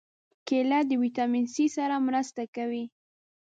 کېله 0.47 0.79
د 0.89 0.91
ویټامین 1.01 1.45
C 1.53 1.55
سره 1.75 1.95
مرسته 2.07 2.41
کوي. 2.55 2.85